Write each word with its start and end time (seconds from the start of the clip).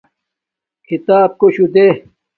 کھیتاپ 0.85 1.31
کوشو 1.39 1.65
دے 1.73 1.87